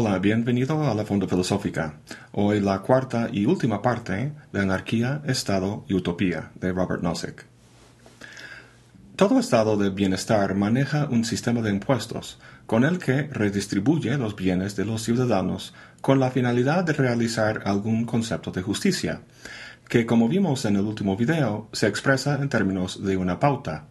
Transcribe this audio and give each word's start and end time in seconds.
Hola, 0.00 0.20
bienvenido 0.20 0.88
a 0.88 0.94
la 0.94 1.04
Fonda 1.04 1.26
Filosófica. 1.26 1.94
Hoy 2.30 2.60
la 2.60 2.82
cuarta 2.82 3.28
y 3.32 3.46
última 3.46 3.82
parte 3.82 4.32
de 4.52 4.60
Anarquía, 4.60 5.22
Estado 5.26 5.84
y 5.88 5.94
Utopía 5.94 6.52
de 6.54 6.70
Robert 6.70 7.02
Nozick. 7.02 7.44
Todo 9.16 9.40
estado 9.40 9.76
de 9.76 9.90
bienestar 9.90 10.54
maneja 10.54 11.08
un 11.10 11.24
sistema 11.24 11.62
de 11.62 11.70
impuestos 11.70 12.38
con 12.66 12.84
el 12.84 13.00
que 13.00 13.24
redistribuye 13.24 14.16
los 14.18 14.36
bienes 14.36 14.76
de 14.76 14.84
los 14.84 15.02
ciudadanos 15.02 15.74
con 16.00 16.20
la 16.20 16.30
finalidad 16.30 16.84
de 16.84 16.92
realizar 16.92 17.62
algún 17.64 18.04
concepto 18.04 18.52
de 18.52 18.62
justicia, 18.62 19.22
que 19.88 20.06
como 20.06 20.28
vimos 20.28 20.64
en 20.64 20.76
el 20.76 20.82
último 20.82 21.16
video 21.16 21.68
se 21.72 21.88
expresa 21.88 22.38
en 22.40 22.48
términos 22.48 23.02
de 23.02 23.16
una 23.16 23.40
pauta, 23.40 23.86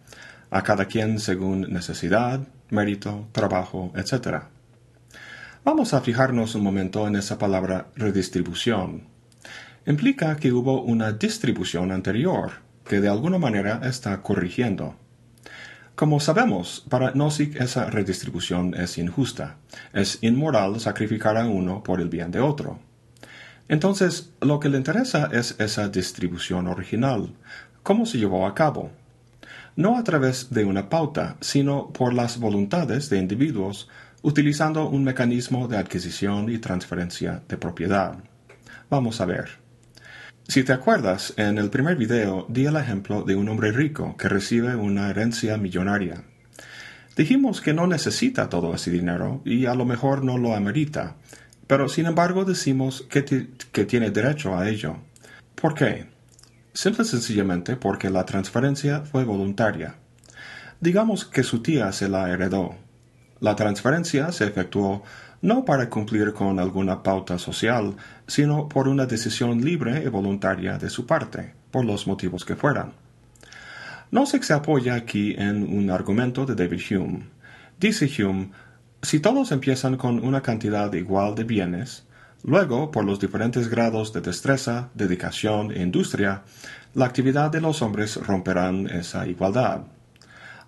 a 0.51 0.63
cada 0.63 0.85
quien 0.85 1.19
según 1.19 1.63
necesidad, 1.63 2.47
mérito, 2.69 3.27
trabajo, 3.33 3.91
etc. 3.97 4.45
Vamos 5.63 5.93
a 5.93 6.01
fijarnos 6.01 6.55
un 6.55 6.63
momento 6.63 7.07
en 7.07 7.15
esa 7.15 7.37
palabra 7.37 7.87
redistribución. 7.95 9.07
Implica 9.85 10.35
que 10.37 10.51
hubo 10.51 10.81
una 10.81 11.11
distribución 11.11 11.91
anterior, 11.91 12.51
que 12.85 13.01
de 13.01 13.09
alguna 13.09 13.37
manera 13.37 13.81
está 13.83 14.21
corrigiendo. 14.21 14.95
Como 15.95 16.19
sabemos, 16.19 16.85
para 16.89 17.11
Nozick 17.11 17.59
esa 17.59 17.89
redistribución 17.89 18.75
es 18.75 18.97
injusta. 18.97 19.57
Es 19.93 20.19
inmoral 20.21 20.79
sacrificar 20.79 21.37
a 21.37 21.47
uno 21.47 21.83
por 21.83 22.01
el 22.01 22.09
bien 22.09 22.31
de 22.31 22.39
otro. 22.39 22.79
Entonces, 23.67 24.31
lo 24.39 24.59
que 24.59 24.69
le 24.69 24.77
interesa 24.77 25.27
es 25.33 25.55
esa 25.59 25.89
distribución 25.89 26.67
original. 26.67 27.33
¿Cómo 27.83 28.05
se 28.05 28.19
llevó 28.19 28.45
a 28.45 28.53
cabo? 28.53 28.91
No 29.75 29.97
a 29.97 30.03
través 30.03 30.51
de 30.51 30.65
una 30.65 30.89
pauta, 30.89 31.35
sino 31.41 31.89
por 31.89 32.13
las 32.13 32.39
voluntades 32.39 33.09
de 33.09 33.17
individuos, 33.17 33.89
utilizando 34.27 34.89
un 34.89 35.05
mecanismo 35.05 35.69
de 35.69 35.77
adquisición 35.77 36.49
y 36.49 36.57
transferencia 36.57 37.41
de 37.47 37.55
propiedad. 37.55 38.17
Vamos 38.89 39.21
a 39.21 39.25
ver. 39.25 39.51
Si 40.49 40.65
te 40.65 40.73
acuerdas, 40.73 41.33
en 41.37 41.57
el 41.57 41.69
primer 41.69 41.95
video 41.95 42.45
di 42.49 42.65
el 42.65 42.75
ejemplo 42.75 43.23
de 43.23 43.37
un 43.37 43.47
hombre 43.47 43.71
rico 43.71 44.17
que 44.17 44.27
recibe 44.27 44.75
una 44.75 45.09
herencia 45.09 45.55
millonaria. 45.55 46.25
Dijimos 47.15 47.61
que 47.61 47.73
no 47.73 47.87
necesita 47.87 48.49
todo 48.49 48.75
ese 48.75 48.91
dinero 48.91 49.41
y 49.45 49.65
a 49.65 49.75
lo 49.75 49.85
mejor 49.85 50.25
no 50.25 50.37
lo 50.37 50.55
amerita, 50.55 51.15
pero 51.65 51.87
sin 51.87 52.05
embargo 52.05 52.43
decimos 52.43 53.07
que, 53.09 53.47
que 53.71 53.85
tiene 53.85 54.11
derecho 54.11 54.57
a 54.57 54.67
ello. 54.67 54.97
¿Por 55.55 55.73
qué? 55.73 56.07
Simple 56.73 57.05
y 57.05 57.07
sencillamente 57.07 57.77
porque 57.77 58.09
la 58.09 58.25
transferencia 58.25 59.03
fue 59.03 59.23
voluntaria. 59.23 59.95
Digamos 60.81 61.23
que 61.23 61.43
su 61.43 61.61
tía 61.61 61.93
se 61.93 62.09
la 62.09 62.29
heredó. 62.29 62.75
La 63.39 63.55
transferencia 63.55 64.31
se 64.31 64.45
efectuó 64.45 65.03
no 65.41 65.65
para 65.65 65.89
cumplir 65.89 66.33
con 66.33 66.59
alguna 66.59 67.03
pauta 67.03 67.37
social, 67.37 67.95
sino 68.25 68.67
por 68.67 68.87
una 68.87 69.05
decisión 69.05 69.63
libre 69.63 70.03
y 70.03 70.07
voluntaria 70.07 70.77
de 70.77 70.89
su 70.89 71.05
parte, 71.05 71.53
por 71.69 71.85
los 71.85 72.07
motivos 72.07 72.43
que 72.43 72.55
fueran. 72.55 72.93
Nozick 74.09 74.43
se 74.43 74.53
apoya 74.53 74.95
aquí 74.95 75.35
en 75.37 75.63
un 75.63 75.91
argumento 75.91 76.45
de 76.45 76.55
David 76.55 76.81
Hume. 76.89 77.27
Dice 77.79 78.09
Hume, 78.23 78.49
si 79.01 79.19
todos 79.19 79.51
empiezan 79.51 79.97
con 79.97 80.25
una 80.25 80.41
cantidad 80.41 80.91
igual 80.93 81.35
de 81.35 81.43
bienes, 81.43 82.05
luego, 82.43 82.89
por 82.89 83.05
los 83.05 83.19
diferentes 83.19 83.67
grados 83.67 84.13
de 84.13 84.21
destreza, 84.21 84.89
dedicación 84.95 85.71
e 85.71 85.81
industria, 85.81 86.43
la 86.95 87.05
actividad 87.05 87.51
de 87.51 87.61
los 87.61 87.81
hombres 87.81 88.15
romperán 88.15 88.87
esa 88.87 89.27
igualdad. 89.27 89.81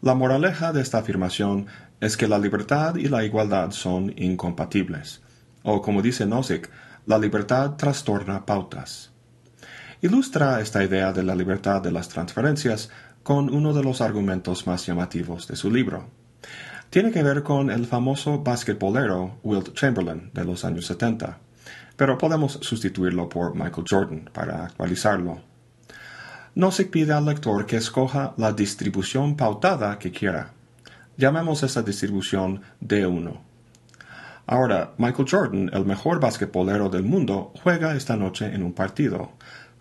La 0.02 0.14
moraleja 0.14 0.72
de 0.72 0.82
esta 0.82 1.00
afirmación 1.00 1.68
es 2.02 2.18
que 2.18 2.28
la 2.28 2.40
libertad 2.40 2.96
y 2.96 3.08
la 3.08 3.24
igualdad 3.24 3.72
son 3.72 4.14
incompatibles, 4.18 5.22
o 5.64 5.82
como 5.82 6.02
dice 6.02 6.26
Nozick, 6.26 6.70
la 7.06 7.18
libertad 7.18 7.76
trastorna 7.76 8.46
pautas. 8.46 9.12
Ilustra 10.02 10.62
esta 10.62 10.84
idea 10.84 11.12
de 11.12 11.24
la 11.24 11.36
libertad 11.36 11.82
de 11.82 11.92
las 11.92 12.08
transferencias 12.08 12.90
con 13.24 13.54
uno 13.54 13.74
de 13.74 13.84
los 13.84 14.00
argumentos 14.00 14.66
más 14.66 14.86
llamativos 14.86 15.48
de 15.48 15.56
su 15.56 15.70
libro. 15.70 16.08
Tiene 16.90 17.12
que 17.12 17.22
ver 17.22 17.44
con 17.44 17.70
el 17.70 17.86
famoso 17.86 18.40
basquetbolero 18.40 19.40
Wilt 19.44 19.74
Chamberlain 19.74 20.32
de 20.34 20.46
los 20.46 20.64
años 20.66 20.86
70, 20.86 21.38
pero 21.96 22.18
podemos 22.18 22.54
sustituirlo 22.62 23.28
por 23.28 23.54
Michael 23.56 23.86
Jordan 23.88 24.30
para 24.34 24.66
actualizarlo. 24.66 25.42
Nozick 26.56 26.90
pide 26.90 27.14
al 27.14 27.26
lector 27.26 27.66
que 27.66 27.78
escoja 27.78 28.34
la 28.38 28.54
distribución 28.54 29.36
pautada 29.36 30.00
que 30.00 30.12
quiera. 30.12 30.54
Llamemos 31.20 31.64
esa 31.64 31.82
distribución 31.82 32.62
D1. 32.80 33.42
Ahora, 34.48 34.94
Michael 34.98 35.28
Jordan, 35.30 35.70
el 35.74 35.84
mejor 35.84 36.22
basquetbolero 36.22 36.88
del 36.88 37.04
mundo, 37.04 37.52
juega 37.62 37.94
esta 37.94 38.16
noche 38.16 38.46
en 38.46 38.64
un 38.64 38.72
partido. 38.72 39.34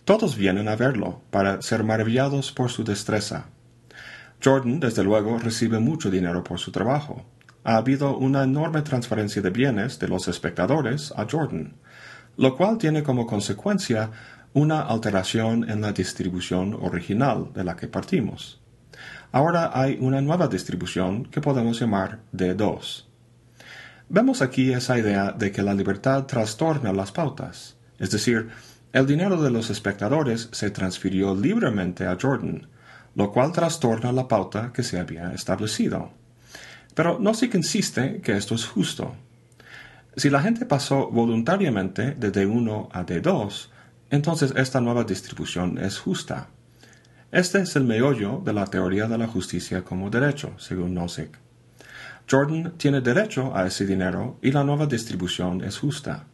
Todos 0.03 0.35
vienen 0.35 0.67
a 0.67 0.75
verlo, 0.75 1.21
para 1.31 1.61
ser 1.61 1.85
maravillados 1.85 2.51
por 2.51 2.69
su 2.69 2.83
destreza. 2.83 3.45
Jordan, 4.43 4.81
desde 4.81 5.01
luego, 5.01 5.39
recibe 5.39 5.79
mucho 5.79 6.11
dinero 6.11 6.43
por 6.43 6.59
su 6.59 6.73
trabajo. 6.73 7.23
Ha 7.63 7.77
habido 7.77 8.17
una 8.17 8.43
enorme 8.43 8.81
transferencia 8.81 9.41
de 9.41 9.49
bienes 9.49 9.97
de 9.97 10.09
los 10.09 10.27
espectadores 10.27 11.13
a 11.15 11.25
Jordan, 11.25 11.77
lo 12.35 12.57
cual 12.57 12.77
tiene 12.77 13.01
como 13.01 13.25
consecuencia 13.25 14.11
una 14.51 14.81
alteración 14.81 15.69
en 15.69 15.79
la 15.79 15.93
distribución 15.93 16.73
original 16.73 17.53
de 17.53 17.63
la 17.63 17.77
que 17.77 17.87
partimos. 17.87 18.59
Ahora 19.31 19.71
hay 19.73 19.97
una 19.99 20.21
nueva 20.21 20.47
distribución 20.47 21.25
que 21.25 21.41
podemos 21.41 21.79
llamar 21.79 22.19
D2. 22.33 23.05
Vemos 24.09 24.41
aquí 24.41 24.73
esa 24.73 24.97
idea 24.97 25.31
de 25.31 25.51
que 25.51 25.61
la 25.61 25.73
libertad 25.73 26.25
trastorna 26.25 26.91
las 26.91 27.11
pautas, 27.11 27.77
es 27.99 28.09
decir, 28.09 28.49
el 28.91 29.05
dinero 29.05 29.39
de 29.39 29.51
los 29.51 29.69
espectadores 29.69 30.49
se 30.51 30.71
transfirió 30.71 31.35
libremente 31.35 32.07
a 32.07 32.17
Jordan, 32.19 32.67
lo 33.13 33.31
cual 33.31 33.51
trastorna 33.51 34.11
la 34.11 34.27
pauta 34.27 34.71
que 34.73 34.81
se 34.81 34.99
había 34.99 35.31
establecido. 35.33 36.11
Pero 36.95 37.19
no 37.19 37.35
se 37.35 37.45
insiste 37.53 38.19
que 38.21 38.35
esto 38.35 38.55
es 38.55 38.65
justo. 38.65 39.15
Si 40.15 40.31
la 40.31 40.41
gente 40.41 40.65
pasó 40.65 41.07
voluntariamente 41.11 42.15
de 42.15 42.31
D1 42.31 42.89
a 42.91 43.05
D2, 43.05 43.69
entonces 44.09 44.53
esta 44.55 44.81
nueva 44.81 45.03
distribución 45.03 45.77
es 45.77 45.99
justa. 45.99 46.47
Este 47.31 47.61
es 47.61 47.75
el 47.75 47.83
meollo 47.83 48.41
de 48.43 48.53
la 48.53 48.65
teoría 48.65 49.07
de 49.07 49.19
la 49.19 49.27
justicia 49.27 49.83
como 49.83 50.09
derecho, 50.09 50.53
según 50.57 50.95
Nozick. 50.95 51.37
Jordan 52.27 52.73
tiene 52.77 53.01
derecho 53.01 53.55
a 53.55 53.67
ese 53.67 53.85
dinero 53.85 54.39
y 54.41 54.51
la 54.51 54.63
nueva 54.63 54.87
distribución 54.87 55.63
es 55.63 55.77
justa. 55.77 56.25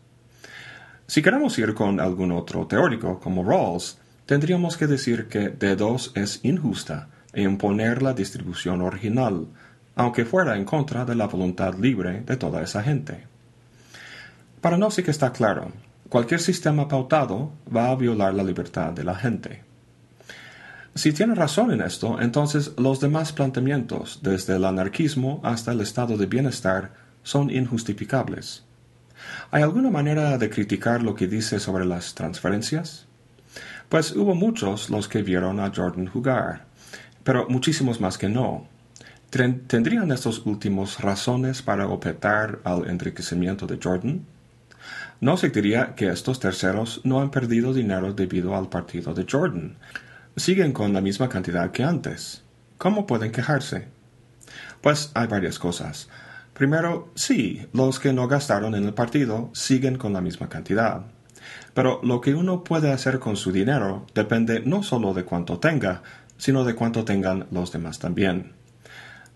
Si 1.06 1.22
queremos 1.22 1.60
ir 1.60 1.74
con 1.74 2.00
algún 2.00 2.32
otro 2.32 2.66
teórico, 2.66 3.20
como 3.20 3.44
Rawls, 3.44 3.98
tendríamos 4.26 4.78
que 4.78 4.88
decir 4.88 5.28
que 5.28 5.54
D2 5.54 6.14
es 6.16 6.40
injusta 6.44 7.10
e 7.34 7.42
imponer 7.42 8.02
la 8.02 8.14
distribución 8.14 8.82
original, 8.82 9.48
aunque 9.96 10.24
fuera 10.24 10.56
en 10.56 10.64
contra 10.64 11.04
de 11.04 11.16
la 11.16 11.28
voluntad 11.28 11.76
libre 11.76 12.22
de 12.22 12.38
toda 12.38 12.62
esa 12.62 12.82
gente. 12.82 13.28
Para 14.62 14.78
Nozick 14.78 15.10
está 15.10 15.34
claro, 15.34 15.74
cualquier 16.08 16.40
sistema 16.40 16.88
pautado 16.88 17.52
va 17.76 17.90
a 17.90 17.96
violar 17.96 18.34
la 18.34 18.44
libertad 18.44 18.94
de 18.94 19.04
la 19.04 19.16
gente. 19.16 19.75
Si 20.98 21.12
tiene 21.12 21.36
razón 21.36 21.72
en 21.72 21.82
esto, 21.82 22.22
entonces 22.22 22.72
los 22.78 23.02
demás 23.02 23.34
planteamientos, 23.34 24.22
desde 24.24 24.56
el 24.56 24.64
anarquismo 24.64 25.42
hasta 25.44 25.74
el 25.74 25.82
estado 25.82 26.16
de 26.16 26.26
bienestar, 26.26 26.94
son 27.22 27.52
injustificables. 27.52 28.64
¿Hay 29.52 29.62
alguna 29.62 29.90
manera 29.90 30.38
de 30.38 30.50
criticar 30.50 31.04
lo 31.04 31.14
que 31.14 31.28
dice 31.28 31.60
sobre 31.60 31.86
las 31.86 32.16
transferencias? 32.16 33.08
Pues 33.90 34.16
hubo 34.16 34.36
muchos 34.36 34.90
los 34.90 35.10
que 35.10 35.22
vieron 35.22 35.60
a 35.60 35.70
Jordan 35.76 36.08
jugar, 36.08 36.66
pero 37.26 37.46
muchísimos 37.50 38.00
más 38.00 38.18
que 38.18 38.30
no. 38.30 38.66
¿Tendrían 39.30 40.14
estos 40.14 40.46
últimos 40.46 41.02
razones 41.02 41.62
para 41.62 41.90
objetar 41.90 42.60
al 42.64 42.90
enriquecimiento 42.90 43.68
de 43.68 43.80
Jordan? 43.84 44.26
No 45.20 45.36
se 45.36 45.50
diría 45.50 45.94
que 45.94 46.08
estos 46.08 46.40
terceros 46.40 47.02
no 47.04 47.20
han 47.20 47.32
perdido 47.32 47.74
dinero 47.74 48.14
debido 48.14 48.56
al 48.56 48.70
partido 48.70 49.14
de 49.14 49.26
Jordan, 49.30 49.76
siguen 50.36 50.74
con 50.74 50.94
la 50.94 51.02
misma 51.02 51.30
cantidad 51.30 51.72
que 51.72 51.84
antes. 51.84 52.44
¿Cómo 52.78 53.08
pueden 53.08 53.32
quejarse? 53.32 53.88
Pues 54.82 55.12
hay 55.14 55.28
varias 55.28 55.60
cosas. 55.60 56.10
Primero, 56.54 57.12
sí, 57.16 57.68
los 57.74 58.00
que 58.00 58.14
no 58.14 58.28
gastaron 58.28 58.76
en 58.76 58.86
el 58.86 58.94
partido 58.94 59.50
siguen 59.54 59.98
con 59.98 60.14
la 60.14 60.22
misma 60.22 60.50
cantidad. 60.50 61.04
Pero 61.74 62.00
lo 62.04 62.22
que 62.22 62.34
uno 62.34 62.64
puede 62.64 62.92
hacer 62.92 63.20
con 63.20 63.36
su 63.36 63.52
dinero 63.52 64.06
depende 64.14 64.62
no 64.66 64.84
solo 64.84 65.14
de 65.14 65.26
cuánto 65.26 65.60
tenga, 65.60 66.02
sino 66.38 66.64
de 66.64 66.76
cuánto 66.76 67.06
tengan 67.06 67.48
los 67.52 67.72
demás 67.72 68.00
también. 68.00 68.54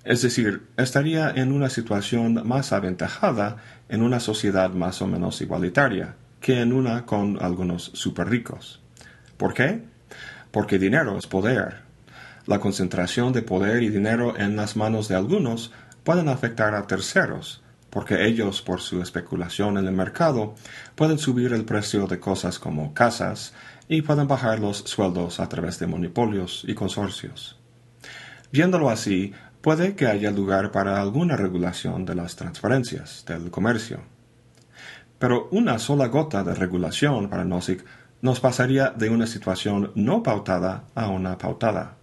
Es 0.04 0.22
decir, 0.22 0.68
estaría 0.78 1.30
en 1.30 1.52
una 1.52 1.70
situación 1.70 2.48
más 2.48 2.72
aventajada 2.72 3.58
en 3.90 4.02
una 4.02 4.20
sociedad 4.20 4.70
más 4.72 5.02
o 5.02 5.08
menos 5.08 5.42
igualitaria 5.42 6.16
que 6.40 6.62
en 6.62 6.72
una 6.72 7.06
con 7.06 7.38
algunos 7.42 7.92
super 7.94 8.30
ricos. 8.30 8.82
¿Por 9.38 9.54
qué? 9.54 9.84
Porque 10.52 10.80
dinero 10.80 11.18
es 11.18 11.28
poder. 11.28 11.82
La 12.46 12.60
concentración 12.60 13.34
de 13.34 13.42
poder 13.42 13.84
y 13.84 13.90
dinero 13.90 14.38
en 14.38 14.56
las 14.56 14.76
manos 14.76 15.08
de 15.08 15.16
algunos 15.16 15.72
pueden 16.04 16.30
afectar 16.30 16.74
a 16.74 16.88
terceros, 16.88 17.62
porque 17.90 18.26
ellos, 18.26 18.62
por 18.62 18.82
su 18.82 19.02
especulación 19.02 19.78
en 19.78 19.86
el 19.88 19.94
mercado, 19.94 20.56
pueden 20.96 21.20
subir 21.20 21.54
el 21.54 21.66
precio 21.66 22.08
de 22.08 22.20
cosas 22.20 22.60
como 22.60 22.94
casas 22.94 23.54
y 23.88 24.02
pueden 24.02 24.28
bajar 24.28 24.60
los 24.60 24.78
sueldos 24.78 25.40
a 25.40 25.50
través 25.50 25.80
de 25.80 25.88
monopolios 25.88 26.64
y 26.68 26.74
consorcios. 26.74 27.60
Viéndolo 28.52 28.90
así, 28.90 29.34
puede 29.62 29.96
que 29.96 30.08
haya 30.08 30.32
lugar 30.32 30.72
para 30.72 31.02
alguna 31.02 31.36
regulación 31.36 32.06
de 32.06 32.16
las 32.16 32.36
transferencias 32.36 33.26
del 33.28 33.52
comercio. 33.52 34.02
Pero 35.20 35.50
una 35.52 35.80
sola 35.80 36.08
gota 36.08 36.44
de 36.44 36.56
regulación 36.56 37.30
para 37.30 37.44
Nozick 37.44 37.84
nos 38.22 38.40
pasaría 38.40 38.90
de 38.90 39.10
una 39.10 39.28
situación 39.28 39.92
no 39.96 40.24
pautada 40.24 40.84
a 40.96 41.08
una 41.08 41.38
pautada. 41.38 41.96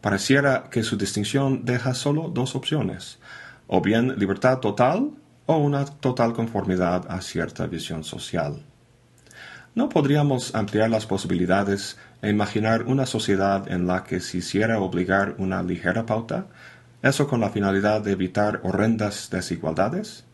Pareciera 0.00 0.64
que 0.70 0.82
su 0.82 0.96
distinción 0.96 1.64
deja 1.64 1.94
solo 1.94 2.28
dos 2.28 2.54
opciones, 2.56 3.18
o 3.66 3.80
bien 3.80 4.18
libertad 4.18 4.58
total 4.58 5.10
o 5.46 5.56
una 5.56 5.84
total 5.84 6.32
conformidad 6.32 7.06
a 7.08 7.20
cierta 7.20 7.66
visión 7.66 8.04
social. 8.04 8.62
¿No 9.74 9.88
podríamos 9.88 10.54
ampliar 10.54 10.90
las 10.90 11.06
posibilidades 11.06 11.96
e 12.20 12.28
imaginar 12.28 12.82
una 12.82 13.06
sociedad 13.06 13.70
en 13.70 13.86
la 13.86 14.04
que 14.04 14.20
se 14.20 14.38
hiciera 14.38 14.78
obligar 14.80 15.36
una 15.38 15.62
ligera 15.62 16.04
pauta, 16.04 16.46
eso 17.00 17.26
con 17.26 17.40
la 17.40 17.50
finalidad 17.50 18.02
de 18.02 18.12
evitar 18.12 18.60
horrendas 18.64 19.30
desigualdades? 19.30 20.24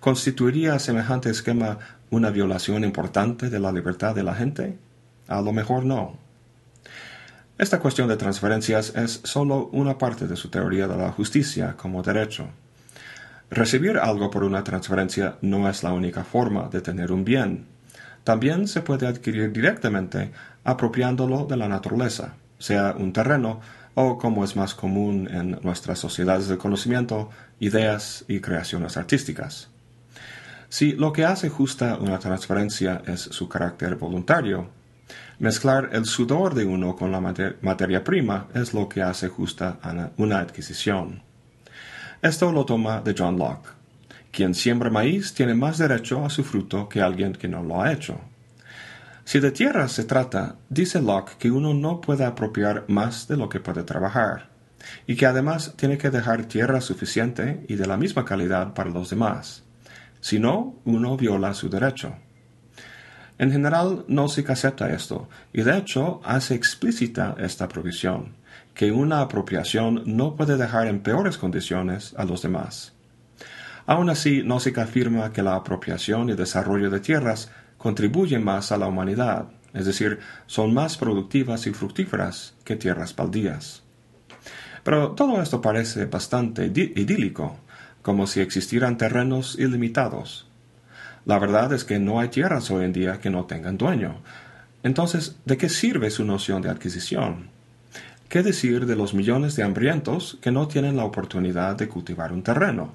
¿Constituiría 0.00 0.78
semejante 0.78 1.28
esquema 1.28 1.78
una 2.10 2.30
violación 2.30 2.84
importante 2.84 3.50
de 3.50 3.60
la 3.60 3.72
libertad 3.72 4.14
de 4.14 4.22
la 4.22 4.34
gente? 4.34 4.78
A 5.26 5.40
lo 5.42 5.52
mejor 5.52 5.84
no. 5.84 6.16
Esta 7.58 7.80
cuestión 7.80 8.08
de 8.08 8.16
transferencias 8.16 8.94
es 8.94 9.20
sólo 9.24 9.68
una 9.72 9.98
parte 9.98 10.28
de 10.28 10.36
su 10.36 10.48
teoría 10.48 10.86
de 10.86 10.96
la 10.96 11.10
justicia 11.10 11.74
como 11.76 12.02
derecho. 12.02 12.48
Recibir 13.50 13.98
algo 13.98 14.30
por 14.30 14.44
una 14.44 14.62
transferencia 14.62 15.38
no 15.42 15.68
es 15.68 15.82
la 15.82 15.92
única 15.92 16.22
forma 16.22 16.68
de 16.68 16.80
tener 16.80 17.10
un 17.10 17.24
bien. 17.24 17.66
También 18.22 18.68
se 18.68 18.82
puede 18.82 19.06
adquirir 19.06 19.52
directamente 19.52 20.30
apropiándolo 20.64 21.46
de 21.46 21.56
la 21.56 21.66
naturaleza, 21.66 22.34
sea 22.58 22.94
un 22.96 23.12
terreno 23.12 23.60
o, 23.94 24.18
como 24.18 24.44
es 24.44 24.54
más 24.54 24.74
común 24.74 25.28
en 25.28 25.58
nuestras 25.62 25.98
sociedades 25.98 26.46
de 26.46 26.58
conocimiento, 26.58 27.30
ideas 27.58 28.24
y 28.28 28.40
creaciones 28.40 28.96
artísticas. 28.96 29.70
Si 30.70 30.92
lo 30.92 31.12
que 31.12 31.24
hace 31.24 31.48
justa 31.48 31.96
una 31.98 32.18
transferencia 32.18 33.02
es 33.06 33.20
su 33.20 33.48
carácter 33.48 33.96
voluntario, 33.96 34.68
mezclar 35.38 35.88
el 35.92 36.04
sudor 36.04 36.54
de 36.54 36.66
uno 36.66 36.94
con 36.94 37.10
la 37.10 37.20
materia 37.20 38.04
prima 38.04 38.48
es 38.54 38.74
lo 38.74 38.86
que 38.86 39.00
hace 39.00 39.28
justa 39.28 39.78
una 40.18 40.40
adquisición. 40.40 41.22
Esto 42.20 42.52
lo 42.52 42.66
toma 42.66 43.00
de 43.00 43.14
John 43.16 43.38
Locke. 43.38 43.70
Quien 44.30 44.54
siembra 44.54 44.90
maíz 44.90 45.32
tiene 45.32 45.54
más 45.54 45.78
derecho 45.78 46.24
a 46.26 46.30
su 46.30 46.44
fruto 46.44 46.86
que 46.86 47.00
alguien 47.00 47.32
que 47.32 47.48
no 47.48 47.62
lo 47.62 47.80
ha 47.80 47.90
hecho. 47.90 48.20
Si 49.24 49.40
de 49.40 49.52
tierra 49.52 49.88
se 49.88 50.04
trata, 50.04 50.56
dice 50.68 51.00
Locke 51.00 51.36
que 51.38 51.50
uno 51.50 51.72
no 51.72 52.00
puede 52.00 52.24
apropiar 52.24 52.84
más 52.88 53.26
de 53.26 53.38
lo 53.38 53.48
que 53.48 53.60
puede 53.60 53.84
trabajar, 53.84 54.50
y 55.06 55.16
que 55.16 55.26
además 55.26 55.74
tiene 55.76 55.96
que 55.96 56.10
dejar 56.10 56.44
tierra 56.44 56.82
suficiente 56.82 57.64
y 57.68 57.76
de 57.76 57.86
la 57.86 57.96
misma 57.96 58.26
calidad 58.26 58.74
para 58.74 58.90
los 58.90 59.08
demás. 59.10 59.64
Si 60.28 60.38
no, 60.38 60.74
uno 60.84 61.16
viola 61.16 61.54
su 61.54 61.70
derecho. 61.70 62.14
En 63.38 63.50
general, 63.50 64.04
no 64.08 64.28
se 64.28 64.44
acepta 64.46 64.92
esto, 64.92 65.26
y 65.54 65.62
de 65.62 65.78
hecho 65.78 66.20
hace 66.22 66.54
explícita 66.54 67.34
esta 67.38 67.66
provisión, 67.66 68.34
que 68.74 68.92
una 68.92 69.22
apropiación 69.22 70.02
no 70.04 70.36
puede 70.36 70.58
dejar 70.58 70.86
en 70.86 71.00
peores 71.00 71.38
condiciones 71.38 72.14
a 72.18 72.26
los 72.26 72.42
demás. 72.42 72.92
Aún 73.86 74.10
así, 74.10 74.42
Nozick 74.42 74.76
afirma 74.76 75.32
que 75.32 75.42
la 75.42 75.54
apropiación 75.54 76.28
y 76.28 76.34
desarrollo 76.34 76.90
de 76.90 77.00
tierras 77.00 77.50
contribuyen 77.78 78.44
más 78.44 78.70
a 78.70 78.76
la 78.76 78.86
humanidad, 78.86 79.48
es 79.72 79.86
decir, 79.86 80.18
son 80.44 80.74
más 80.74 80.98
productivas 80.98 81.66
y 81.66 81.72
fructíferas 81.72 82.54
que 82.64 82.76
tierras 82.76 83.16
baldías. 83.16 83.82
Pero 84.82 85.12
todo 85.12 85.40
esto 85.40 85.62
parece 85.62 86.04
bastante 86.04 86.66
idílico, 86.66 87.60
como 88.08 88.26
si 88.26 88.40
existieran 88.40 88.96
terrenos 88.96 89.58
ilimitados. 89.58 90.46
La 91.26 91.38
verdad 91.38 91.74
es 91.74 91.84
que 91.84 91.98
no 91.98 92.20
hay 92.20 92.28
tierras 92.28 92.70
hoy 92.70 92.86
en 92.86 92.94
día 92.94 93.20
que 93.20 93.28
no 93.28 93.44
tengan 93.44 93.76
dueño. 93.76 94.22
Entonces, 94.82 95.36
¿de 95.44 95.58
qué 95.58 95.68
sirve 95.68 96.10
su 96.10 96.24
noción 96.24 96.62
de 96.62 96.70
adquisición? 96.70 97.50
¿Qué 98.30 98.42
decir 98.42 98.86
de 98.86 98.96
los 98.96 99.12
millones 99.12 99.56
de 99.56 99.62
hambrientos 99.62 100.38
que 100.40 100.50
no 100.50 100.68
tienen 100.68 100.96
la 100.96 101.04
oportunidad 101.04 101.76
de 101.76 101.86
cultivar 101.86 102.32
un 102.32 102.42
terreno? 102.42 102.94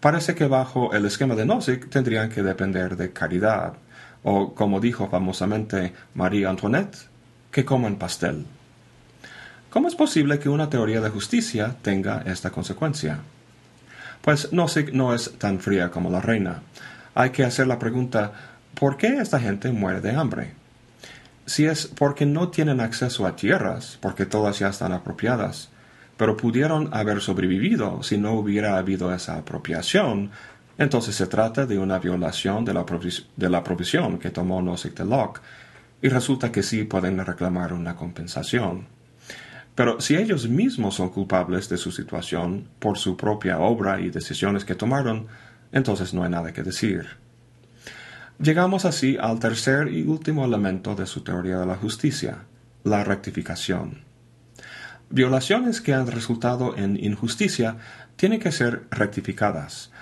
Parece 0.00 0.34
que 0.34 0.48
bajo 0.48 0.92
el 0.92 1.06
esquema 1.06 1.36
de 1.36 1.46
Nozick 1.46 1.88
tendrían 1.88 2.30
que 2.30 2.42
depender 2.42 2.96
de 2.96 3.12
caridad, 3.12 3.74
o 4.24 4.56
como 4.56 4.80
dijo 4.80 5.08
famosamente 5.08 5.92
Marie 6.14 6.48
Antoinette, 6.48 6.98
que 7.52 7.64
coman 7.64 7.94
pastel. 7.94 8.44
¿Cómo 9.70 9.86
es 9.86 9.94
posible 9.94 10.40
que 10.40 10.48
una 10.48 10.68
teoría 10.68 11.00
de 11.00 11.10
justicia 11.10 11.76
tenga 11.80 12.24
esta 12.26 12.50
consecuencia? 12.50 13.20
Pues 14.22 14.52
Nozick 14.52 14.92
no 14.92 15.14
es 15.14 15.32
tan 15.38 15.60
fría 15.60 15.90
como 15.90 16.10
la 16.10 16.20
reina. 16.20 16.62
Hay 17.14 17.30
que 17.30 17.44
hacer 17.44 17.66
la 17.66 17.78
pregunta, 17.78 18.32
¿por 18.78 18.96
qué 18.96 19.18
esta 19.18 19.40
gente 19.40 19.72
muere 19.72 20.00
de 20.00 20.12
hambre? 20.12 20.52
Si 21.46 21.66
es 21.66 21.86
porque 21.86 22.26
no 22.26 22.48
tienen 22.48 22.80
acceso 22.80 23.26
a 23.26 23.34
tierras, 23.34 23.98
porque 24.00 24.26
todas 24.26 24.58
ya 24.58 24.68
están 24.68 24.92
apropiadas, 24.92 25.70
pero 26.16 26.36
pudieron 26.36 26.92
haber 26.92 27.20
sobrevivido 27.20 28.02
si 28.02 28.18
no 28.18 28.34
hubiera 28.34 28.76
habido 28.76 29.12
esa 29.12 29.38
apropiación, 29.38 30.30
entonces 30.76 31.14
se 31.14 31.26
trata 31.26 31.66
de 31.66 31.78
una 31.78 31.98
violación 31.98 32.64
de 32.64 32.74
la, 32.74 32.84
de 33.36 33.50
la 33.50 33.64
provisión 33.64 34.18
que 34.18 34.30
tomó 34.30 34.62
Nozick 34.62 34.98
Locke, 35.00 35.40
y 36.02 36.08
resulta 36.08 36.52
que 36.52 36.62
sí 36.62 36.84
pueden 36.84 37.24
reclamar 37.24 37.72
una 37.72 37.96
compensación. 37.96 38.86
Pero 39.80 39.98
si 39.98 40.14
ellos 40.14 40.46
mismos 40.46 40.96
son 40.96 41.08
culpables 41.08 41.70
de 41.70 41.78
su 41.78 41.90
situación 41.90 42.68
por 42.80 42.98
su 42.98 43.16
propia 43.16 43.60
obra 43.60 43.98
y 43.98 44.10
decisiones 44.10 44.66
que 44.66 44.74
tomaron, 44.74 45.28
entonces 45.72 46.12
no 46.12 46.22
hay 46.22 46.28
nada 46.28 46.52
que 46.52 46.62
decir. 46.62 47.06
Llegamos 48.38 48.84
así 48.84 49.16
al 49.18 49.40
tercer 49.40 49.88
y 49.88 50.02
último 50.02 50.44
elemento 50.44 50.94
de 50.94 51.06
su 51.06 51.22
teoría 51.22 51.58
de 51.58 51.64
la 51.64 51.76
justicia, 51.76 52.44
la 52.84 53.04
rectificación. 53.04 54.04
Violaciones 55.08 55.80
que 55.80 55.94
han 55.94 56.08
resultado 56.08 56.76
en 56.76 57.02
injusticia 57.02 57.78
tienen 58.16 58.38
que 58.38 58.52
ser 58.52 58.82
rectificadas. 58.90 59.92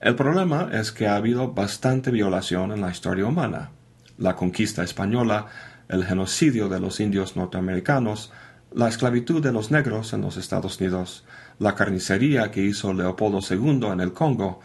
El 0.00 0.14
problema 0.14 0.70
es 0.72 0.90
que 0.90 1.06
ha 1.06 1.16
habido 1.16 1.52
bastante 1.52 2.10
violación 2.10 2.72
en 2.72 2.80
la 2.80 2.90
historia 2.90 3.26
humana. 3.26 3.72
La 4.16 4.36
conquista 4.36 4.82
española, 4.82 5.48
el 5.90 6.06
genocidio 6.06 6.70
de 6.70 6.80
los 6.80 6.98
indios 6.98 7.36
norteamericanos, 7.36 8.32
la 8.72 8.88
esclavitud 8.88 9.42
de 9.42 9.52
los 9.52 9.70
negros 9.70 10.12
en 10.12 10.20
los 10.20 10.36
Estados 10.36 10.80
Unidos, 10.80 11.24
la 11.58 11.74
carnicería 11.74 12.50
que 12.50 12.62
hizo 12.62 12.92
Leopoldo 12.92 13.40
II 13.48 13.86
en 13.92 14.00
el 14.00 14.12
Congo. 14.12 14.60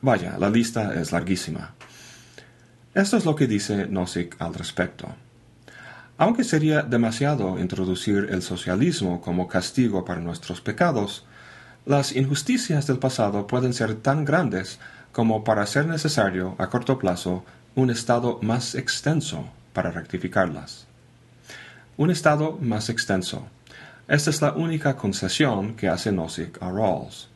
Vaya, 0.00 0.38
la 0.38 0.48
lista 0.48 0.94
es 0.94 1.12
larguísima. 1.12 1.74
Esto 2.94 3.16
es 3.16 3.24
lo 3.24 3.34
que 3.34 3.46
dice 3.46 3.86
Nozick 3.88 4.40
al 4.40 4.54
respecto. 4.54 5.08
Aunque 6.18 6.44
sería 6.44 6.82
demasiado 6.82 7.58
introducir 7.58 8.28
el 8.30 8.42
socialismo 8.42 9.20
como 9.20 9.48
castigo 9.48 10.04
para 10.04 10.20
nuestros 10.20 10.60
pecados, 10.60 11.24
las 11.84 12.14
injusticias 12.14 12.86
del 12.86 12.98
pasado 12.98 13.46
pueden 13.46 13.72
ser 13.72 13.96
tan 13.96 14.24
grandes 14.24 14.78
como 15.10 15.42
para 15.42 15.66
ser 15.66 15.86
necesario 15.86 16.54
a 16.58 16.68
corto 16.68 16.98
plazo 16.98 17.44
un 17.74 17.90
Estado 17.90 18.38
más 18.42 18.74
extenso 18.74 19.48
para 19.72 19.90
rectificarlas 19.90 20.86
un 22.02 22.10
estado 22.10 22.58
más 22.60 22.88
extenso. 22.88 23.46
Esta 24.08 24.30
es 24.30 24.42
la 24.42 24.54
única 24.54 24.96
concesión 24.96 25.74
que 25.76 25.88
hace 25.88 26.10
Nozick 26.10 26.60
a 26.60 26.68
Rawls. 26.68 27.28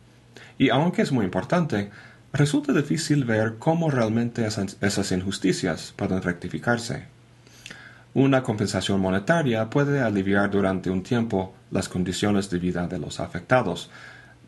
Y 0.58 0.70
aunque 0.70 1.02
es 1.02 1.12
muy 1.12 1.24
importante, 1.24 1.90
resulta 2.32 2.72
difícil 2.72 3.24
ver 3.24 3.58
cómo 3.60 3.92
realmente 3.92 4.44
esas, 4.44 5.12
injusticias 5.12 5.94
pueden 5.94 6.20
rectificarse. 6.20 7.04
Una 8.12 8.42
compensación 8.42 8.98
monetaria 8.98 9.70
puede 9.70 10.00
aliviar 10.00 10.50
durante 10.50 10.90
un 10.90 11.04
tiempo 11.04 11.54
las 11.70 11.88
condiciones 11.88 12.50
de 12.50 12.58
vida 12.58 12.88
de 12.88 12.98
los 12.98 13.20
afectados, 13.20 13.88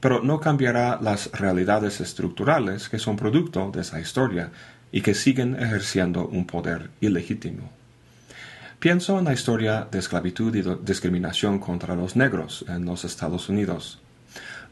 pero 0.01 0.21
no 0.21 0.41
cambiará 0.41 0.99
las 1.01 1.31
realidades 1.31 2.01
estructurales 2.01 2.89
que 2.89 2.99
son 2.99 3.15
producto 3.15 3.71
de 3.71 3.83
esa 3.83 4.01
historia 4.01 4.51
y 4.91 5.01
que 5.01 5.15
siguen 5.15 5.55
ejerciendo 5.55 6.27
un 6.27 6.45
poder 6.45 6.91
ilegítimo. 7.01 7.78
Pienso 8.79 9.19
en 9.19 9.25
la 9.25 9.33
historia 9.33 9.89
de 9.91 9.99
esclavitud 9.99 10.55
y 10.55 10.63
discriminación 10.85 11.59
contra 11.59 11.97
los 11.97 12.15
negros 12.15 12.65
en 12.69 12.85
los 12.85 13.05
Estados 13.05 13.49
Unidos. 13.49 13.99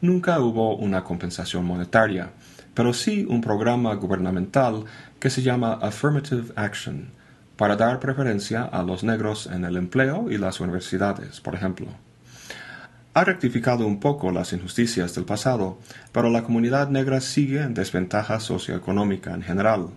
Nunca 0.00 0.38
hubo 0.38 0.76
una 0.76 1.02
compensación 1.02 1.64
monetaria, 1.64 2.30
pero 2.72 2.92
sí 2.92 3.26
un 3.28 3.40
programa 3.40 3.92
gubernamental 3.96 4.84
que 5.18 5.28
se 5.28 5.42
llama 5.42 5.80
Affirmative 5.82 6.52
Action, 6.54 7.10
para 7.56 7.74
dar 7.74 7.98
preferencia 7.98 8.62
a 8.62 8.84
los 8.84 9.02
negros 9.02 9.48
en 9.48 9.64
el 9.64 9.76
empleo 9.76 10.30
y 10.30 10.38
las 10.38 10.60
universidades, 10.60 11.40
por 11.40 11.56
ejemplo. 11.56 11.88
ha 13.12 13.24
rectificado 13.24 13.86
un 13.88 13.98
poco 13.98 14.30
las 14.30 14.52
injusticias 14.52 15.16
del 15.16 15.24
pasado, 15.24 15.78
pero 16.12 16.30
la 16.30 16.44
comunidad 16.44 16.90
negra 16.90 17.20
sigue 17.20 17.60
en 17.60 17.74
desventaja 17.74 18.38
socioeconómica 18.38 19.34
en 19.34 19.42
general. 19.42 19.88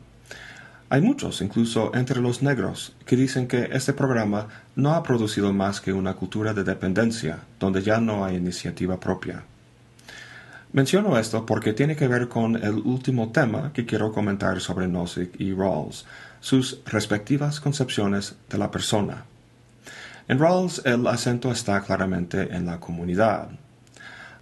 Hay 0.91 1.01
muchos, 1.01 1.41
incluso 1.41 1.91
entre 1.93 2.19
los 2.19 2.41
negros, 2.41 2.95
que 3.05 3.15
dicen 3.15 3.47
que 3.47 3.69
este 3.71 3.93
programa 3.93 4.47
no 4.75 4.95
ha 4.95 5.03
producido 5.03 5.53
más 5.53 5.81
que 5.81 5.93
una 5.93 6.15
cultura 6.15 6.51
de 6.55 6.63
dependencia, 6.63 7.41
donde 7.59 7.83
ya 7.83 7.99
no 7.99 8.25
hay 8.25 8.37
iniciativa 8.37 8.99
propia. 8.99 9.43
Menciono 10.73 11.17
esto 11.19 11.45
porque 11.45 11.73
tiene 11.73 11.95
que 11.95 12.07
ver 12.07 12.27
con 12.27 12.55
el 12.55 12.73
último 12.73 13.29
tema 13.29 13.71
que 13.71 13.85
quiero 13.85 14.11
comentar 14.11 14.59
sobre 14.61 14.87
Nozick 14.87 15.39
y 15.39 15.53
Rawls, 15.53 16.05
sus 16.39 16.81
respectivas 16.85 17.59
concepciones 17.59 18.35
de 18.49 18.57
la 18.57 18.71
persona. 18.71 19.25
En 20.27 20.39
Rawls 20.39 20.81
el 20.85 21.05
acento 21.05 21.51
está 21.51 21.81
claramente 21.81 22.55
en 22.55 22.65
la 22.65 22.79
comunidad. 22.79 23.49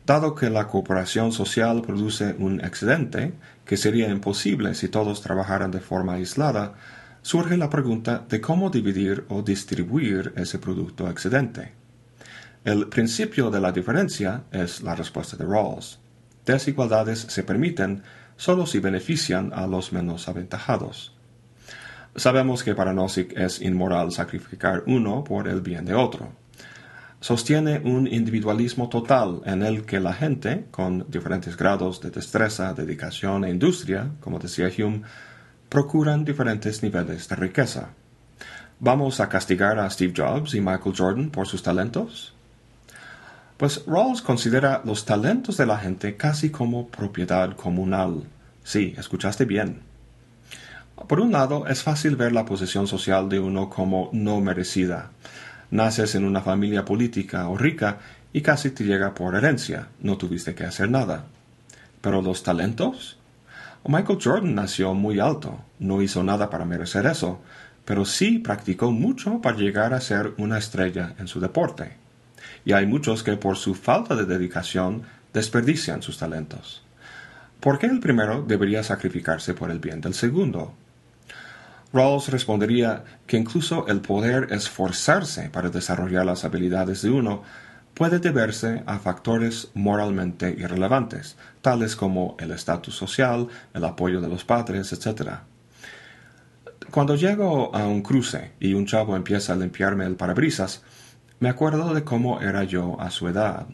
Dado 0.08 0.36
que 0.36 0.50
la 0.50 0.70
cooperación 0.70 1.34
social 1.34 1.82
produce 1.82 2.34
un 2.40 2.62
excedente, 2.62 3.34
que 3.66 3.76
sería 3.76 4.08
imposible 4.08 4.74
si 4.74 4.88
todos 4.88 5.22
trabajaran 5.22 5.70
de 5.70 5.82
forma 5.82 6.14
aislada, 6.14 6.76
surge 7.22 7.58
la 7.58 7.70
pregunta 7.70 8.26
de 8.30 8.40
cómo 8.40 8.70
dividir 8.70 9.26
o 9.28 9.42
distribuir 9.42 10.32
ese 10.38 10.60
producto 10.60 11.10
excedente. 11.10 11.74
El 12.64 12.88
principio 12.88 13.52
de 13.52 13.60
la 13.60 13.74
diferencia 13.74 14.44
es 14.50 14.82
la 14.82 14.96
respuesta 14.96 15.36
de 15.36 15.44
Rawls. 15.44 16.00
Desigualdades 16.46 17.20
se 17.20 17.44
permiten 17.44 18.02
solo 18.38 18.66
si 18.66 18.80
benefician 18.80 19.52
a 19.54 19.68
los 19.68 19.92
menos 19.92 20.30
aventajados. 20.30 21.18
Sabemos 22.16 22.64
que 22.64 22.76
para 22.76 22.94
Nozick 22.94 23.38
es 23.38 23.62
inmoral 23.62 24.14
sacrificar 24.14 24.84
uno 24.88 25.26
por 25.26 25.50
el 25.50 25.60
bien 25.60 25.84
de 25.84 25.96
otro 25.96 26.32
sostiene 27.20 27.80
un 27.84 28.08
individualismo 28.08 28.90
total 28.90 29.42
en 29.46 29.64
el 29.64 29.86
que 29.86 30.00
la 30.00 30.14
gente, 30.14 30.66
con 30.72 31.06
diferentes 31.10 31.58
grados 31.58 32.00
de 32.02 32.12
destreza, 32.12 32.74
dedicación 32.74 33.44
e 33.44 33.50
industria, 33.50 34.12
como 34.20 34.40
decía 34.40 34.70
Hume, 34.78 35.02
procuran 35.70 36.24
diferentes 36.24 36.84
niveles 36.84 37.28
de 37.28 37.36
riqueza. 37.36 37.90
¿Vamos 38.80 39.20
a 39.20 39.28
castigar 39.28 39.80
a 39.80 39.90
Steve 39.90 40.14
Jobs 40.16 40.54
y 40.54 40.62
Michael 40.62 40.96
Jordan 40.96 41.30
por 41.32 41.48
sus 41.48 41.64
talentos? 41.64 42.34
Pues 43.58 43.84
Rawls 43.88 44.22
considera 44.22 44.82
los 44.86 45.04
talentos 45.04 45.58
de 45.58 45.66
la 45.66 45.80
gente 45.80 46.16
casi 46.16 46.52
como 46.52 46.88
propiedad 46.88 47.56
comunal. 47.56 48.24
Sí, 48.64 48.94
escuchaste 48.96 49.46
bien. 49.46 49.82
Por 51.08 51.20
un 51.20 51.32
lado, 51.32 51.66
es 51.68 51.82
fácil 51.82 52.16
ver 52.16 52.34
la 52.34 52.46
posición 52.46 52.86
social 52.86 53.30
de 53.30 53.40
uno 53.40 53.70
como 53.70 54.10
no 54.14 54.40
merecida 54.42 55.12
naces 55.72 56.16
en 56.16 56.26
una 56.26 56.42
familia 56.42 56.86
política 56.86 57.48
o 57.50 57.58
rica 57.58 58.00
y 58.34 58.42
casi 58.42 58.72
te 58.72 58.84
llega 58.84 59.14
por 59.14 59.36
herencia, 59.36 59.88
no 60.00 60.18
tuviste 60.18 60.56
que 60.56 60.66
hacer 60.66 60.90
nada. 60.90 61.26
Pero 62.02 62.22
los 62.22 62.44
talentos? 62.44 63.18
Michael 63.88 64.20
Jordan 64.22 64.56
nació 64.56 64.94
muy 64.94 65.20
alto, 65.20 65.60
no 65.80 66.02
hizo 66.02 66.24
nada 66.24 66.50
para 66.50 66.66
merecer 66.66 67.06
eso, 67.06 67.40
pero 67.86 68.04
sí 68.04 68.40
practicó 68.40 68.92
mucho 68.92 69.40
para 69.42 69.58
llegar 69.58 69.94
a 69.94 70.02
ser 70.02 70.34
una 70.38 70.58
estrella 70.58 71.16
en 71.20 71.28
su 71.28 71.40
deporte. 71.40 71.96
Y 72.66 72.74
hay 72.74 72.86
muchos 72.86 73.24
que 73.24 73.38
por 73.38 73.56
su 73.56 73.76
falta 73.76 74.16
de 74.16 74.26
dedicación 74.26 75.04
desperdician 75.34 76.02
sus 76.02 76.18
talentos. 76.18 76.84
¿Por 77.62 77.80
qué 77.80 77.88
el 77.88 78.00
primero 78.00 78.44
debería 78.44 78.84
sacrificarse 78.84 79.54
por 79.54 79.72
el 79.72 79.80
bien 79.80 80.02
del 80.02 80.14
segundo? 80.14 80.74
Rawls 81.98 82.30
respondería 82.30 83.04
que 83.26 83.38
incluso 83.38 83.88
el 83.88 84.02
poder 84.02 84.50
esforzarse 84.52 85.50
para 85.50 85.72
desarrollar 85.72 86.28
las 86.28 86.46
habilidades 86.46 87.02
de 87.02 87.10
uno 87.10 87.42
puede 87.96 88.20
deberse 88.20 88.84
a 88.86 89.00
factores 89.00 89.72
moralmente 89.74 90.56
irrelevantes, 90.56 91.38
tales 91.64 91.96
como 91.96 92.38
el 92.40 92.52
estatus 92.52 92.94
social, 92.94 93.48
el 93.74 93.84
apoyo 93.84 94.22
de 94.22 94.28
los 94.28 94.46
padres, 94.46 94.94
etc. 94.94 95.40
Cuando 96.92 97.16
llego 97.16 97.76
a 97.76 97.88
un 97.88 98.04
cruce 98.04 98.52
y 98.60 98.76
un 98.76 98.86
chavo 98.86 99.16
empieza 99.16 99.54
a 99.54 99.56
limpiarme 99.56 100.06
el 100.06 100.18
parabrisas, 100.18 100.84
me 101.40 101.50
acuerdo 101.50 101.96
de 101.96 102.04
cómo 102.04 102.42
era 102.42 102.64
yo 102.64 103.02
a 103.02 103.10
su 103.10 103.28
edad. 103.28 103.66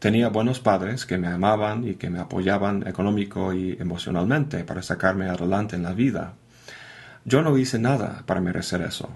Tenía 0.00 0.28
buenos 0.28 0.60
padres 0.60 1.06
que 1.06 1.16
me 1.16 1.28
amaban 1.28 1.88
y 1.88 1.94
que 1.94 2.10
me 2.10 2.20
apoyaban 2.20 2.86
económico 2.86 3.54
y 3.54 3.78
emocionalmente 3.80 4.64
para 4.64 4.82
sacarme 4.82 5.30
adelante 5.30 5.76
en 5.76 5.82
la 5.82 5.94
vida. 5.94 6.34
Yo 7.24 7.42
no 7.42 7.56
hice 7.56 7.78
nada 7.78 8.22
para 8.26 8.42
merecer 8.42 8.82
eso. 8.82 9.08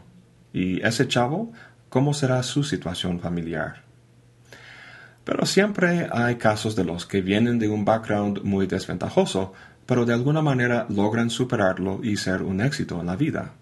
¿Y 0.53 0.81
ese 0.85 1.07
chavo? 1.07 1.53
¿Cómo 1.91 2.15
será 2.15 2.43
su 2.43 2.65
situación 2.65 3.21
familiar? 3.21 3.83
Pero 5.25 5.45
siempre 5.45 6.09
hay 6.11 6.37
casos 6.37 6.75
de 6.75 6.85
los 6.85 7.05
que 7.05 7.21
vienen 7.21 7.59
de 7.59 7.69
un 7.69 7.85
background 7.85 8.45
muy 8.45 8.67
desventajoso, 8.67 9.53
pero 9.85 10.07
de 10.07 10.15
alguna 10.15 10.41
manera 10.41 10.87
logran 10.89 11.29
superarlo 11.29 12.01
y 12.03 12.17
ser 12.17 12.43
un 12.43 12.63
éxito 12.63 12.99
en 12.99 13.07
la 13.07 13.17
vida. 13.17 13.53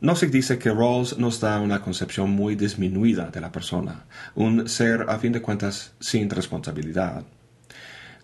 Nozick 0.00 0.30
dice 0.30 0.58
que 0.58 0.70
Rawls 0.70 1.18
nos 1.18 1.40
da 1.40 1.58
una 1.58 1.80
concepción 1.80 2.30
muy 2.30 2.54
disminuida 2.54 3.30
de 3.30 3.40
la 3.40 3.50
persona, 3.50 4.04
un 4.34 4.68
ser 4.68 5.06
a 5.08 5.18
fin 5.18 5.32
de 5.32 5.40
cuentas 5.40 5.94
sin 6.00 6.28
responsabilidad. 6.28 7.24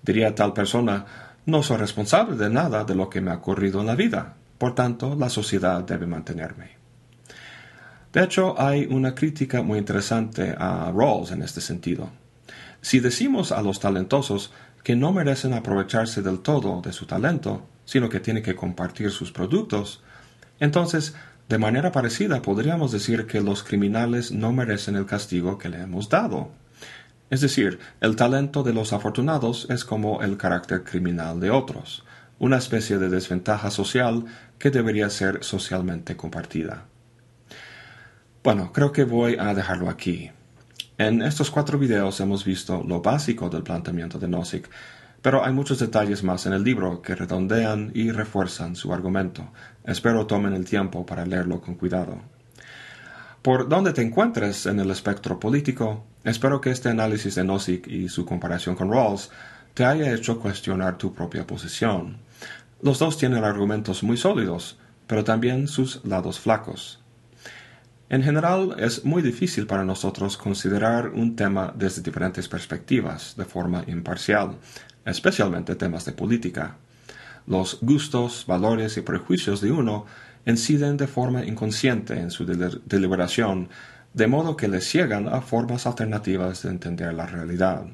Diría 0.02 0.35
tal 0.35 0.52
persona, 0.52 1.07
no 1.47 1.62
soy 1.62 1.78
responsable 1.78 2.37
de 2.37 2.50
nada 2.50 2.85
de 2.85 2.95
lo 2.95 3.09
que 3.09 3.23
me 3.23 3.31
ha 3.31 3.37
ocurrido 3.37 3.81
en 3.81 3.87
la 3.87 3.97
vida, 3.97 4.35
por 4.64 4.75
tanto, 4.75 5.14
la 5.14 5.28
sociedad 5.28 5.85
debe 5.85 6.06
mantenerme. 6.06 6.71
De 8.14 8.25
hecho, 8.25 8.59
hay 8.59 8.87
una 8.87 9.14
crítica 9.14 9.61
muy 9.61 9.78
interesante 9.78 10.54
a 10.56 10.90
Rawls 10.90 11.33
en 11.33 11.42
este 11.42 11.61
sentido. 11.61 12.09
Si 12.80 12.99
decimos 12.99 13.52
a 13.52 13.61
los 13.61 13.78
talentosos 13.78 14.52
que 14.83 14.97
no 14.97 15.12
merecen 15.12 15.52
aprovecharse 15.52 16.23
del 16.23 16.38
todo 16.38 16.80
de 16.80 16.94
su 16.94 17.04
talento, 17.04 17.66
sino 17.85 18.09
que 18.09 18.21
tienen 18.21 18.42
que 18.42 18.54
compartir 18.54 19.11
sus 19.11 19.33
productos, 19.33 20.02
entonces, 20.59 21.14
de 21.50 21.59
manera 21.59 21.92
parecida, 21.92 22.40
podríamos 22.40 22.90
decir 22.90 23.26
que 23.26 23.42
los 23.42 23.64
criminales 23.64 24.33
no 24.33 24.50
merecen 24.50 24.97
el 24.97 25.04
castigo 25.04 25.59
que 25.59 25.68
le 25.68 25.83
hemos 25.83 26.09
dado. 26.09 26.49
Es 27.28 27.42
decir, 27.42 27.80
el 28.00 28.16
talento 28.16 28.62
de 28.62 28.73
los 28.73 28.94
afortunados 28.94 29.66
es 29.68 29.85
como 29.85 30.23
el 30.23 30.38
carácter 30.38 30.85
criminal 30.85 31.38
de 31.38 31.50
otros 31.50 32.02
una 32.38 32.57
especie 32.57 32.99
de 32.99 33.09
desventaja 33.09 33.71
social 33.71 34.25
que 34.59 34.71
debería 34.71 35.11
ser 35.11 35.45
socialmente 35.45 36.17
compartida. 36.17 36.85
Bueno, 38.43 38.73
creo 38.73 38.93
que 38.93 39.05
voy 39.05 39.37
a 39.38 39.55
dejarlo 39.55 39.88
aquí. 39.88 40.31
En 40.99 41.23
estos 41.23 41.50
cuatro 41.50 41.79
videos 41.79 42.21
hemos 42.21 42.45
visto 42.45 42.83
lo 42.87 43.00
básico 43.00 43.49
del 43.49 43.62
planteamiento 43.62 44.19
de 44.19 44.29
Nozick, 44.29 44.69
pero 45.23 45.45
hay 45.45 45.53
muchos 45.53 45.79
detalles 45.79 46.23
más 46.23 46.45
en 46.45 46.53
el 46.53 46.62
libro 46.62 47.00
que 47.00 47.14
redondean 47.14 47.91
y 47.95 48.11
refuerzan 48.11 48.76
su 48.76 48.93
argumento. 48.93 49.49
Espero 49.85 50.26
tomen 50.26 50.53
el 50.53 50.67
tiempo 50.67 51.07
para 51.07 51.25
leerlo 51.25 51.61
con 51.62 51.76
cuidado. 51.76 52.21
Por 53.41 53.69
donde 53.69 53.93
te 53.93 54.03
encuentres 54.03 54.67
en 54.67 54.81
el 54.81 54.91
espectro 54.91 55.41
político, 55.41 56.05
espero 56.25 56.61
que 56.61 56.71
este 56.71 56.91
análisis 56.91 57.35
de 57.35 57.45
Nozick 57.45 57.87
y 57.87 58.09
su 58.09 58.25
comparación 58.25 58.76
con 58.76 58.93
Rawls 58.93 59.31
te 59.75 59.85
haya 59.85 60.12
hecho 60.12 60.38
cuestionar 60.38 60.97
tu 60.97 61.12
propia 61.12 61.47
posición. 61.47 62.19
Los 62.85 62.99
dos 62.99 63.17
tienen 63.17 63.45
argumentos 63.45 64.03
muy 64.03 64.19
sólidos, 64.19 64.76
pero 65.07 65.25
también 65.25 65.69
sus 65.69 66.05
lados 66.05 66.38
flacos. 66.38 67.00
En 68.11 68.23
general, 68.23 68.76
es 68.79 69.07
muy 69.07 69.23
difícil 69.23 69.67
para 69.67 69.87
nosotros 69.87 70.37
considerar 70.37 71.09
un 71.09 71.35
tema 71.35 71.73
desde 71.75 72.03
diferentes 72.03 72.47
perspectivas, 72.47 73.37
de 73.38 73.47
forma 73.47 73.85
imparcial, 73.87 74.59
especialmente 75.07 75.76
temas 75.76 76.05
de 76.05 76.12
política. 76.12 76.76
Los 77.47 77.79
gustos, 77.81 78.45
valores 78.47 78.99
y 78.99 79.00
prejuicios 79.00 79.62
de 79.62 79.73
uno 79.73 80.05
inciden 80.45 80.99
de 80.99 81.07
forma 81.07 81.43
inconsciente 81.43 82.21
en 82.21 82.31
su 82.31 82.45
deliberación, 82.45 83.71
de 84.12 84.26
modo 84.26 84.59
que 84.59 84.69
le 84.69 84.83
ciegan 84.83 85.26
a 85.29 85.41
formas 85.41 85.87
alternativas 85.87 86.64
de 86.64 86.69
entender 86.69 87.14
la 87.14 87.25
realidad. 87.25 87.87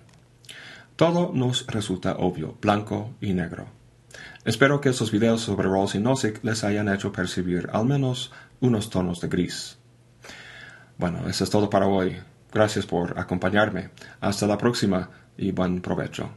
Todo 0.97 1.31
nos 1.33 1.65
resulta 1.69 2.17
obvio, 2.17 2.59
blanco 2.61 3.15
y 3.21 3.35
negro. 3.35 3.80
Espero 4.45 4.81
que 4.81 4.89
estos 4.89 5.11
videos 5.11 5.43
sobre 5.43 5.69
Rawls 5.69 5.95
y 5.95 5.99
Nozick 5.99 6.43
les 6.43 6.65
hayan 6.65 6.89
hecho 6.89 7.13
percibir 7.13 7.69
al 7.73 7.85
menos 7.85 8.33
unos 8.61 8.89
tonos 8.89 9.21
de 9.21 9.29
gris. 9.29 9.77
Bueno, 10.97 11.29
eso 11.29 11.45
es 11.45 11.51
todo 11.51 11.69
para 11.69 11.87
hoy. 11.87 12.17
Gracias 12.51 12.87
por 12.87 13.19
acompañarme. 13.19 13.91
Hasta 14.21 14.47
la 14.47 14.57
próxima 14.57 15.11
y 15.37 15.53
buen 15.53 15.83
provecho. 15.83 16.31